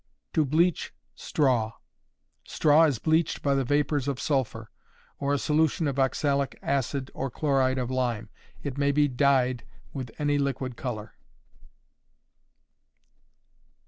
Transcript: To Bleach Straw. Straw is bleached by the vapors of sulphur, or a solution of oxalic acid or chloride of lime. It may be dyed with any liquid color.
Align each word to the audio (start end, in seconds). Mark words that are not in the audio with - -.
To 0.33 0.43
Bleach 0.45 0.95
Straw. 1.13 1.73
Straw 2.43 2.85
is 2.85 2.97
bleached 2.97 3.43
by 3.43 3.53
the 3.53 3.63
vapors 3.63 4.07
of 4.07 4.19
sulphur, 4.19 4.71
or 5.19 5.31
a 5.31 5.37
solution 5.37 5.87
of 5.87 5.99
oxalic 5.99 6.57
acid 6.63 7.11
or 7.13 7.29
chloride 7.29 7.77
of 7.77 7.91
lime. 7.91 8.31
It 8.63 8.79
may 8.79 8.91
be 8.91 9.07
dyed 9.07 9.63
with 9.93 10.09
any 10.17 10.39
liquid 10.39 10.75
color. 10.75 11.13